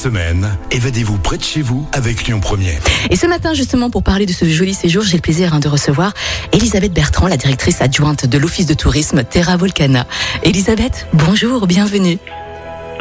semaine, 0.00 0.56
évadez-vous 0.70 1.18
près 1.18 1.36
de 1.36 1.42
chez 1.42 1.60
vous 1.60 1.86
avec 1.92 2.24
Lyon 2.26 2.40
Première. 2.40 2.80
Et 3.10 3.16
ce 3.16 3.26
matin, 3.26 3.52
justement, 3.52 3.90
pour 3.90 4.02
parler 4.02 4.24
de 4.24 4.32
ce 4.32 4.46
joli 4.46 4.72
séjour, 4.72 5.02
j'ai 5.02 5.18
le 5.18 5.20
plaisir 5.20 5.52
hein, 5.52 5.60
de 5.60 5.68
recevoir 5.68 6.14
Elisabeth 6.52 6.94
Bertrand, 6.94 7.26
la 7.26 7.36
directrice 7.36 7.82
adjointe 7.82 8.24
de 8.24 8.38
l'Office 8.38 8.64
de 8.64 8.72
tourisme 8.72 9.24
Terra 9.24 9.58
Volcana. 9.58 10.06
Elisabeth, 10.42 11.06
bonjour, 11.12 11.66
bienvenue. 11.66 12.16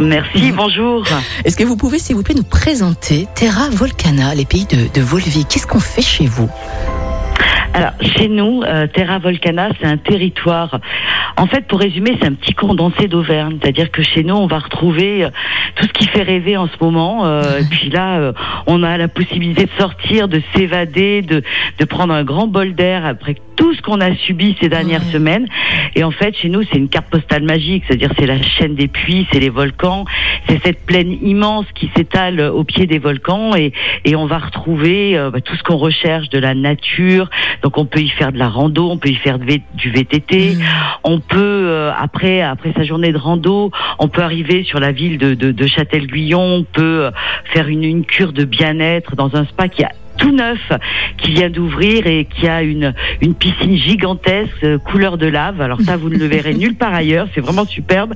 Merci, 0.01 0.51
bonjour. 0.51 1.05
Est-ce 1.45 1.55
que 1.55 1.63
vous 1.63 1.77
pouvez, 1.77 1.99
s'il 1.99 2.17
vous 2.17 2.23
plaît, 2.23 2.35
nous 2.35 2.43
présenter 2.43 3.29
Terra 3.33 3.69
Volcana, 3.69 4.35
les 4.35 4.45
pays 4.45 4.65
de, 4.65 4.89
de 4.93 5.01
Volvic? 5.01 5.47
Qu'est-ce 5.47 5.67
qu'on 5.67 5.79
fait 5.79 6.01
chez 6.01 6.25
vous? 6.27 6.49
Alors, 7.73 7.91
chez 8.01 8.27
nous, 8.27 8.63
euh, 8.63 8.87
Terra 8.87 9.19
Volcana, 9.19 9.69
c'est 9.79 9.85
un 9.87 9.97
territoire. 9.97 10.79
En 11.37 11.45
fait, 11.45 11.67
pour 11.67 11.79
résumer, 11.79 12.17
c'est 12.19 12.27
un 12.27 12.33
petit 12.33 12.53
condensé 12.53 13.07
d'Auvergne. 13.07 13.57
C'est-à-dire 13.61 13.91
que 13.91 14.01
chez 14.03 14.23
nous, 14.23 14.35
on 14.35 14.47
va 14.47 14.59
retrouver 14.59 15.23
euh, 15.25 15.29
tout 15.75 15.85
ce 15.85 15.93
qui 15.93 16.07
fait 16.07 16.23
rêver 16.23 16.57
en 16.57 16.67
ce 16.67 16.73
moment. 16.81 17.25
Euh, 17.25 17.59
et 17.59 17.63
puis 17.69 17.89
là, 17.89 18.17
euh, 18.19 18.33
on 18.67 18.81
a 18.83 18.97
la 18.97 19.07
possibilité 19.07 19.65
de 19.65 19.71
sortir, 19.77 20.27
de 20.27 20.41
s'évader, 20.55 21.21
de, 21.21 21.43
de 21.77 21.85
prendre 21.85 22.13
un 22.13 22.23
grand 22.23 22.47
bol 22.47 22.73
d'air 22.73 23.05
après 23.05 23.35
tout 23.55 23.73
ce 23.73 23.81
qu'on 23.81 23.99
a 24.01 24.15
subi 24.15 24.55
ces 24.59 24.69
dernières 24.69 25.05
Ouais. 25.05 25.11
semaines. 25.11 25.45
Et 25.95 26.03
en 26.03 26.11
fait, 26.11 26.35
chez 26.35 26.49
nous, 26.49 26.63
c'est 26.63 26.77
une 26.77 26.89
carte 26.89 27.09
postale 27.09 27.43
magique. 27.43 27.83
C'est-à-dire, 27.87 28.11
c'est 28.17 28.25
la 28.25 28.41
chaîne 28.41 28.73
des 28.75 28.87
puits, 28.87 29.27
c'est 29.31 29.39
les 29.39 29.49
volcans, 29.49 30.05
c'est 30.47 30.61
cette 30.63 30.85
plaine 30.85 31.11
immense 31.21 31.65
qui 31.75 31.91
s'étale 31.95 32.39
au 32.41 32.63
pied 32.63 32.87
des 32.87 32.99
volcans. 32.99 33.55
Et, 33.55 33.73
et 34.05 34.15
on 34.15 34.25
va 34.25 34.39
retrouver 34.39 35.17
euh, 35.17 35.29
bah, 35.29 35.41
tout 35.41 35.55
ce 35.55 35.63
qu'on 35.63 35.77
recherche 35.77 36.29
de 36.29 36.39
la 36.39 36.55
nature. 36.55 37.29
Donc, 37.61 37.77
on 37.77 37.85
peut 37.85 37.99
y 38.01 38.09
faire 38.09 38.31
de 38.31 38.37
la 38.37 38.49
rando, 38.49 38.89
on 38.89 38.97
peut 38.97 39.09
y 39.09 39.15
faire 39.15 39.39
de 39.39 39.45
du 39.73 39.91
VTT. 39.91 40.55
Mmh. 40.55 40.61
On 41.03 41.19
peut 41.19 41.37
euh, 41.39 41.91
après 41.97 42.41
après 42.41 42.73
sa 42.73 42.83
journée 42.83 43.11
de 43.11 43.17
rando, 43.17 43.71
on 43.97 44.07
peut 44.07 44.21
arriver 44.21 44.63
sur 44.63 44.79
la 44.79 44.91
ville 44.91 45.17
de, 45.17 45.33
de, 45.33 45.51
de 45.51 45.67
Châtel-Guyon, 45.67 46.39
on 46.39 46.63
peut 46.63 47.05
euh, 47.05 47.11
faire 47.53 47.67
une, 47.67 47.83
une 47.83 48.05
cure 48.05 48.33
de 48.33 48.45
bien-être 48.45 49.15
dans 49.15 49.35
un 49.35 49.45
spa 49.45 49.67
qui 49.67 49.83
a 49.83 49.91
tout 50.19 50.31
neuf 50.31 50.59
qui 51.17 51.31
vient 51.31 51.49
d'ouvrir 51.49 52.05
et 52.05 52.25
qui 52.25 52.47
a 52.47 52.61
une 52.61 52.93
une 53.21 53.33
piscine 53.33 53.77
gigantesque 53.77 54.63
euh, 54.63 54.77
couleur 54.77 55.17
de 55.17 55.27
lave. 55.27 55.59
Alors 55.61 55.81
ça 55.81 55.97
vous 55.97 56.09
ne 56.09 56.17
le 56.17 56.25
verrez 56.25 56.53
nulle 56.53 56.75
part 56.75 56.93
ailleurs, 56.93 57.27
c'est 57.33 57.41
vraiment 57.41 57.65
superbe. 57.65 58.13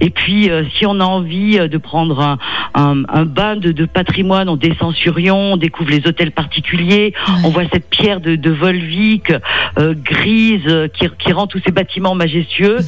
Et 0.00 0.10
puis 0.10 0.50
euh, 0.50 0.64
si 0.76 0.86
on 0.86 0.98
a 1.00 1.04
envie 1.04 1.58
euh, 1.58 1.68
de 1.68 1.78
prendre 1.78 2.20
un, 2.20 2.38
un, 2.74 3.02
un 3.08 3.24
bain 3.24 3.56
de, 3.56 3.70
de 3.72 3.84
patrimoine, 3.84 4.48
on 4.48 4.56
descend 4.56 4.94
sur 4.94 5.14
Lyon, 5.18 5.52
on 5.52 5.56
découvre 5.56 5.90
les 5.90 6.06
hôtels 6.06 6.32
particuliers, 6.32 7.12
on 7.44 7.50
voit 7.50 7.64
cette 7.72 7.88
pierre 7.88 8.20
de, 8.20 8.36
de 8.36 8.50
Volvic 8.50 9.32
euh, 9.78 9.94
grise 9.94 10.66
euh, 10.68 10.88
qui, 10.88 11.06
qui 11.18 11.32
rend 11.32 11.46
tous 11.46 11.60
ces 11.64 11.72
bâtiments 11.72 12.14
majestueux. 12.14 12.78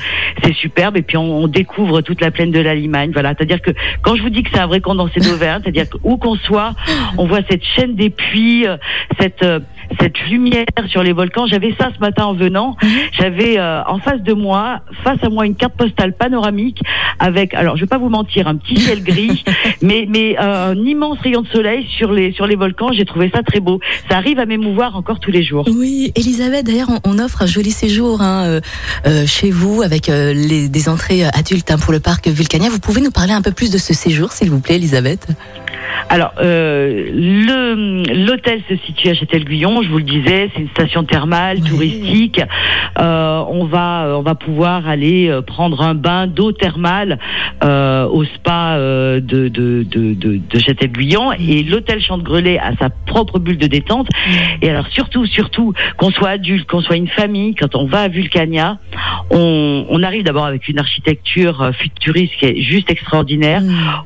C'est 0.43 0.55
superbe. 0.55 0.97
Et 0.97 1.03
puis 1.03 1.17
on, 1.17 1.43
on 1.45 1.49
découvre 1.49 2.01
toute 2.01 2.21
la 2.21 2.31
plaine 2.31 2.51
de 2.51 2.61
la 2.61 2.75
Limagne. 2.75 3.11
Voilà. 3.13 3.35
C'est-à-dire 3.37 3.61
que 3.61 3.73
quand 4.03 4.17
je 4.17 4.23
vous 4.23 4.31
dis 4.31 4.43
que 4.43 4.51
c'est 4.53 4.61
un 4.61 4.67
vrai 4.67 4.81
condensé 4.81 5.21
d'Auvergne, 5.21 5.61
c'est-à-dire 5.63 5.89
que 5.91 5.99
où 6.03 6.17
qu'on 6.17 6.37
soit, 6.37 6.73
on 7.19 7.27
voit 7.27 7.41
cette 7.49 7.65
chaîne 7.75 7.95
des 7.95 8.11
puits, 8.11 8.54
euh, 8.67 8.77
cette 9.19 9.43
euh, 9.43 9.61
cette 10.01 10.19
lumière 10.29 10.65
sur 10.89 11.03
les 11.03 11.13
volcans. 11.13 11.47
J'avais 11.47 11.75
ça 11.79 11.91
ce 11.95 12.01
matin 12.01 12.25
en 12.25 12.35
venant. 12.35 12.77
J'avais 13.19 13.59
euh, 13.59 13.83
en 13.85 13.99
face 13.99 14.23
de 14.23 14.33
moi, 14.33 14.81
face 15.03 15.23
à 15.23 15.29
moi, 15.29 15.47
une 15.47 15.55
carte 15.55 15.75
postale 15.75 16.15
panoramique 16.15 16.81
avec, 17.19 17.55
alors 17.55 17.77
je 17.77 17.83
vais 17.83 17.89
pas 17.89 17.99
vous 17.99 18.09
mentir, 18.09 18.49
un 18.49 18.57
petit 18.57 18.77
ciel 18.77 19.03
gris, 19.03 19.45
mais 19.83 20.07
mais 20.09 20.37
euh, 20.39 20.73
un 20.73 20.77
immense 20.77 21.19
rayon 21.21 21.43
de 21.43 21.49
soleil 21.49 21.87
sur 21.99 22.13
les 22.13 22.33
sur 22.33 22.47
les 22.47 22.57
volcans. 22.57 22.93
J'ai 22.93 23.05
trouvé 23.05 23.31
ça 23.35 23.43
très 23.43 23.61
beau. 23.61 23.81
Ça 24.11 24.17
arrive 24.17 24.39
à 24.39 24.47
m'émouvoir 24.47 24.97
encore 24.97 25.21
tous 25.21 25.31
les 25.31 25.43
jours. 25.45 25.67
Oui, 25.71 26.13
Elisabeth, 26.15 26.65
d'ailleurs, 26.67 26.91
on, 27.05 27.15
on 27.17 27.19
offre 27.19 27.43
un 27.43 27.47
joli 27.47 27.71
séjour 27.71 28.21
hein, 28.21 28.61
euh, 29.07 29.27
chez 29.27 29.51
vous 29.51 29.83
avec 29.83 30.09
les, 30.09 30.69
des 30.69 30.89
entrées 30.89 31.25
adultes 31.25 31.71
hein, 31.71 31.79
pour 31.79 31.93
le 31.93 32.01
parc 32.01 32.29
Vulcania. 32.29 32.69
Vous 32.69 32.81
pouvez 32.81 33.01
nous 33.01 33.11
parler 33.11 33.33
un 33.33 33.43
peu 33.43 33.53
plus 33.53 33.71
de 33.71 33.79
ce 33.79 33.95
séjour, 33.95 34.33
s'il 34.33 34.51
vous 34.51 34.61
plaît, 34.61 34.77
Elisabeth? 34.77 35.29
Alors, 36.11 36.33
euh, 36.41 37.11
le 37.13 38.25
l'hôtel 38.27 38.61
se 38.69 38.77
situe 38.87 39.09
à 39.09 39.15
Châtel-Guyon. 39.15 39.83
Je 39.83 39.89
vous 39.89 39.99
le 39.99 40.05
disais, 40.05 40.51
c'est 40.55 40.61
une 40.61 40.69
station 40.69 41.03
thermale 41.05 41.59
Oui. 41.63 41.69
touristique. 41.69 42.41
Euh, 43.01 43.43
on 43.49 43.65
va 43.65 44.15
on 44.17 44.23
va 44.23 44.35
pouvoir 44.37 44.87
aller 44.87 45.29
euh, 45.29 45.43
prendre 45.43 45.81
un 45.83 45.95
bain 45.95 46.27
d'eau 46.29 46.53
thermale 46.53 47.19
euh, 47.65 48.07
au 48.07 48.25
spa 48.25 48.75
euh, 48.77 49.21
de 49.21 49.49
de 49.49 49.83
de, 49.83 50.15
de, 50.15 50.39
de 50.49 50.59
Châtel-Guyon 50.59 51.33
et 51.33 51.63
l'hôtel 51.65 52.01
Chante-Grelet 52.01 52.59
a 52.59 52.77
sa 52.77 52.91
propre 52.91 53.39
bulle 53.41 53.59
de 53.59 53.67
détente. 53.67 54.07
Et 54.63 54.71
alors 54.71 54.87
surtout 54.89 55.27
surtout 55.27 55.73
qu'on 55.97 56.11
soit 56.11 56.31
adulte, 56.31 56.69
qu'on 56.69 56.81
soit 56.83 56.97
une 56.97 57.09
famille, 57.09 57.55
quand 57.55 57.75
on 57.75 57.87
va 57.87 58.03
à 58.03 58.09
Vulcania, 58.09 58.79
on, 59.31 59.87
on 59.89 60.03
arrive 60.03 60.23
d'abord 60.23 60.45
avec 60.45 60.69
une 60.69 60.79
architecture 60.79 61.63
euh, 61.63 61.73
futuriste 61.73 62.35
qui 62.39 62.45
est 62.47 62.61
juste 62.63 62.91
extraordinaire 62.91 63.63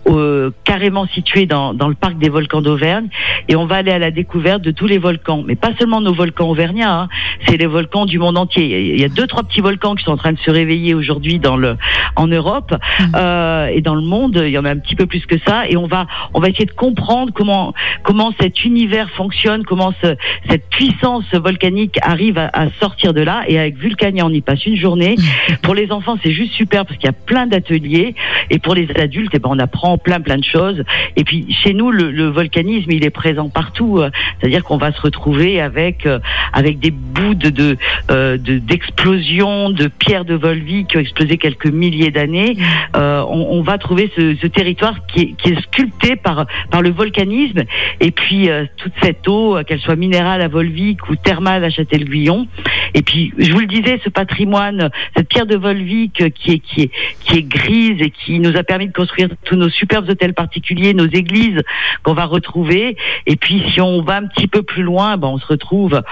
euh, 0.06 0.50
carrément 0.64 1.06
situé 1.08 1.44
dans, 1.46 1.74
dans 1.74 1.87
le 1.88 1.94
parc 1.94 2.18
des 2.18 2.28
volcans 2.28 2.60
d'Auvergne 2.62 3.08
et 3.48 3.56
on 3.56 3.66
va 3.66 3.76
aller 3.76 3.90
à 3.92 3.98
la 3.98 4.10
découverte 4.10 4.62
de 4.62 4.70
tous 4.70 4.86
les 4.86 4.98
volcans, 4.98 5.42
mais 5.46 5.56
pas 5.56 5.70
seulement 5.78 6.00
nos 6.00 6.12
volcans 6.14 6.48
auvergnats, 6.50 7.02
hein, 7.02 7.08
c'est 7.46 7.56
les 7.56 7.66
volcans 7.66 8.06
du 8.06 8.18
monde 8.18 8.36
entier. 8.38 8.92
Il 8.94 9.00
y 9.00 9.04
a- 9.04 9.08
deux 9.08 9.26
trois 9.26 9.42
petits 9.42 9.60
volcans 9.60 9.94
qui 9.94 10.04
sont 10.04 10.12
en 10.12 10.16
train 10.16 10.32
de 10.32 10.38
se 10.38 10.50
réveiller 10.50 10.94
aujourd'hui 10.94 11.38
dans 11.38 11.56
le 11.56 11.76
en 12.16 12.26
Europe 12.26 12.74
euh, 13.14 13.66
et 13.66 13.80
dans 13.80 13.94
le 13.94 14.02
monde. 14.02 14.40
Il 14.44 14.50
y 14.50 14.58
en 14.58 14.64
a 14.64 14.70
un 14.70 14.78
petit 14.78 14.94
peu 14.96 15.06
plus 15.06 15.24
que 15.26 15.38
ça 15.46 15.66
et 15.68 15.76
on 15.76 15.86
va 15.86 16.06
on 16.34 16.40
va 16.40 16.48
essayer 16.48 16.66
de 16.66 16.72
comprendre 16.72 17.32
comment 17.34 17.74
comment 18.02 18.32
cet 18.40 18.64
univers 18.64 19.08
fonctionne, 19.10 19.64
comment 19.64 19.92
ce- 20.02 20.16
cette 20.48 20.68
puissance 20.68 21.24
volcanique 21.32 21.98
arrive 22.02 22.38
à, 22.38 22.50
à 22.52 22.70
sortir 22.80 23.14
de 23.14 23.22
là. 23.22 23.42
Et 23.48 23.58
avec 23.58 23.76
Vulcania, 23.78 24.24
on 24.26 24.30
y 24.30 24.40
passe 24.40 24.64
une 24.66 24.76
journée. 24.76 25.16
Pour 25.62 25.74
les 25.74 25.90
enfants, 25.92 26.16
c'est 26.22 26.32
juste 26.32 26.52
super 26.52 26.84
parce 26.84 26.98
qu'il 26.98 27.06
y 27.06 27.10
a 27.10 27.12
plein 27.26 27.46
d'ateliers 27.46 28.14
et 28.50 28.58
pour 28.58 28.74
les 28.74 28.88
adultes, 28.96 29.30
eh 29.34 29.38
ben, 29.38 29.48
on 29.52 29.58
apprend 29.58 29.98
plein 29.98 30.20
plein 30.20 30.36
de 30.38 30.44
choses. 30.44 30.82
Et 31.16 31.24
puis 31.24 31.46
chez 31.62 31.72
nous, 31.78 31.90
le, 31.90 32.10
le 32.10 32.26
volcanisme, 32.28 32.90
il 32.98 33.04
est 33.04 33.10
présent 33.22 33.48
partout. 33.48 33.98
euh, 33.98 34.10
C'est-à-dire 34.40 34.62
qu'on 34.64 34.76
va 34.78 34.90
se 34.92 35.00
retrouver 35.00 35.60
avec 35.60 36.06
euh, 36.06 36.18
avec 36.52 36.78
des 36.80 36.90
bouts 36.90 37.34
de 37.34 37.76
euh, 38.10 38.36
de- 38.36 38.58
d'explosions 38.58 39.70
de 39.70 39.86
pierres 39.88 40.24
de 40.24 40.34
Volvic 40.34 40.88
qui 40.88 40.96
ont 40.96 41.00
explosé 41.00 41.38
quelques 41.38 41.66
milliers 41.82 42.10
d'années. 42.10 42.56
Euh, 42.96 43.22
on, 43.28 43.58
on 43.58 43.62
va 43.62 43.78
trouver 43.78 44.10
ce, 44.16 44.34
ce 44.42 44.46
territoire 44.46 44.96
qui 45.06 45.20
est, 45.20 45.32
qui 45.40 45.50
est 45.52 45.60
sculpté 45.62 46.16
par 46.16 46.46
par 46.70 46.82
le 46.82 46.90
volcanisme 46.90 47.62
et 48.00 48.10
puis 48.10 48.48
toute 48.76 48.92
cette 49.02 49.26
eau, 49.28 49.58
qu'elle 49.66 49.80
soit 49.80 49.96
minérale 49.96 50.40
à 50.42 50.48
Volvic 50.48 51.08
ou 51.10 51.16
thermale 51.16 51.62
à 51.64 51.70
Châtel-Guyon. 51.70 52.46
Et 52.94 53.02
puis 53.02 53.32
je 53.38 53.52
vous 53.52 53.60
le 53.60 53.66
disais, 53.66 54.00
ce 54.04 54.10
patrimoine, 54.10 54.90
cette 55.16 55.28
pierre 55.28 55.46
de 55.46 55.56
Volvic 55.56 56.20
euh, 56.20 56.28
qui 56.30 56.52
est 56.52 56.58
qui 56.58 56.82
est 56.82 56.90
qui 57.24 57.38
est 57.38 57.42
grise 57.42 58.00
et 58.00 58.10
qui 58.10 58.38
nous 58.38 58.56
a 58.56 58.62
permis 58.62 58.88
de 58.88 58.92
construire 58.92 59.28
tous 59.44 59.56
nos 59.56 59.68
superbes 59.68 60.08
hôtels 60.08 60.34
particuliers, 60.34 60.94
nos 60.94 61.08
églises 61.08 61.62
qu'on 62.02 62.14
va 62.14 62.24
retrouver. 62.24 62.96
Et 63.26 63.36
puis 63.36 63.62
si 63.72 63.80
on 63.80 64.02
va 64.02 64.16
un 64.16 64.26
petit 64.26 64.48
peu 64.48 64.62
plus 64.62 64.82
loin, 64.82 65.16
ben 65.16 65.28
on 65.28 65.38
se 65.38 65.46
retrouve 65.46 66.02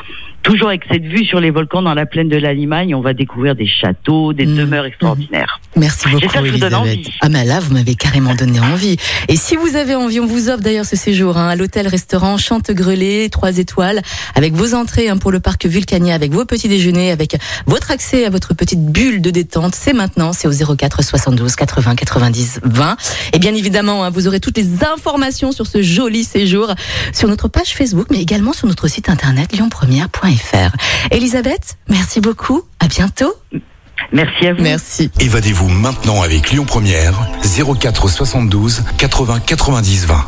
toujours 0.47 0.69
avec 0.69 0.85
cette 0.91 1.03
vue 1.05 1.25
sur 1.25 1.41
les 1.41 1.51
volcans 1.51 1.83
dans 1.83 1.93
la 1.93 2.07
plaine 2.07 2.29
de 2.29 2.37
la 2.37 2.55
Limagne. 2.55 2.95
On 2.95 3.01
va 3.01 3.15
découvrir 3.15 3.57
des 3.57 3.67
châteaux, 3.67 4.33
des 4.33 4.47
Mmh. 4.47 4.57
demeures 4.57 4.85
extraordinaires. 4.87 5.61
Merci 5.75 6.09
beaucoup, 6.09 6.23
je 6.33 6.39
vous 6.53 6.59
donne 6.59 6.73
Elisabeth. 6.73 6.75
envie. 6.75 7.11
Ah, 7.21 7.29
mais 7.29 7.45
là, 7.45 7.59
vous 7.59 7.75
m'avez 7.75 7.97
carrément 7.97 8.35
donné 8.35 8.61
envie. 8.61 8.97
Et 9.29 9.35
si 9.37 9.57
vous 9.57 9.75
avez 9.75 9.97
envie, 9.97 10.21
on 10.21 10.27
vous 10.27 10.49
offre 10.49 10.63
d'ailleurs 10.63 10.85
ce 10.85 10.95
séjour 10.97 11.37
hein, 11.37 11.49
à 11.49 11.57
l'hôtel-restaurant 11.57 12.37
Chante-Grelet, 12.39 13.29
3 13.29 13.59
étoiles, 13.59 14.01
avec 14.37 14.55
vos 14.55 14.75
entrées 14.75 15.09
hein, 15.09 15.17
pour 15.17 15.33
le 15.33 15.41
parc 15.41 15.67
Vulcania, 15.67 16.15
avec 16.15 16.33
vos 16.33 16.45
petits 16.45 16.69
déjeuners, 16.69 17.11
avec 17.11 17.37
votre 17.67 17.91
accès 17.91 18.25
à 18.25 18.31
votre 18.31 18.55
petite 18.55 18.85
bulle 18.87 19.21
de 19.21 19.31
détente. 19.31 19.75
C'est 19.75 19.93
maintenant, 19.95 20.33
c'est 20.33 20.47
au 20.47 20.77
04 20.77 21.03
72 21.03 21.57
80 21.57 21.97
90 21.97 22.61
20. 22.63 22.97
Et 23.33 23.39
bien 23.41 23.55
évidemment, 23.55 24.05
hein, 24.05 24.11
vous 24.11 24.29
aurez 24.29 24.39
toutes 24.41 24.57
les 24.59 24.85
informations 24.85 25.51
sur 25.51 25.67
ce 25.67 25.83
joli 25.83 26.23
séjour 26.25 26.73
sur 27.13 27.29
notre 27.29 27.49
page 27.49 27.75
Facebook, 27.75 28.07
mais 28.11 28.21
également 28.23 28.53
sur 28.53 28.69
notre 28.69 28.87
site 28.87 29.09
internet 29.09 29.57
lyonpremière.fr. 29.59 30.36
Elisabeth, 31.11 31.77
merci 31.89 32.21
beaucoup. 32.21 32.63
À 32.81 32.89
bientôt. 32.89 33.35
Merci 34.13 34.47
à 34.47 34.55
vous. 34.55 34.63
Merci. 34.63 35.11
Évadez-vous 35.21 35.69
maintenant 35.69 36.23
avec 36.23 36.51
Lyon 36.51 36.65
Première, 36.65 37.15
04 37.43 38.09
72 38.09 38.85
80 38.99 39.41
90 39.41 40.07
20. 40.07 40.25